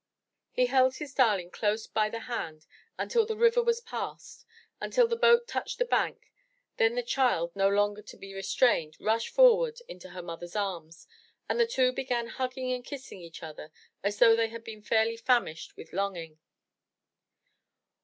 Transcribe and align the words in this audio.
He 0.51 0.65
held 0.65 0.95
his 0.95 1.13
darling 1.13 1.51
close 1.51 1.85
by 1.85 2.09
the 2.09 2.21
hand 2.21 2.65
until 2.97 3.23
the 3.23 3.37
river 3.37 3.61
was 3.61 3.81
passed, 3.81 4.47
until 4.79 5.05
the 5.07 5.15
boat 5.15 5.47
touched 5.47 5.77
the 5.77 5.85
bank, 5.85 6.31
then 6.77 6.95
the 6.95 7.03
child, 7.03 7.55
no 7.55 7.69
longer 7.69 8.01
to 8.01 8.17
be 8.17 8.33
restrained, 8.33 8.97
rushed 8.99 9.29
forward 9.29 9.77
into 9.87 10.09
her 10.09 10.23
mother's 10.23 10.55
arms, 10.55 11.05
and 11.47 11.59
the 11.59 11.67
two 11.67 11.91
began 11.93 12.25
hugging 12.29 12.71
and 12.73 12.83
kissing 12.83 13.21
each 13.21 13.43
other 13.43 13.71
as 14.01 14.17
though 14.17 14.35
they 14.35 14.49
had 14.49 14.63
been 14.63 14.81
fairly 14.81 15.17
famished 15.17 15.77
with 15.77 15.93
longing. 15.93 16.39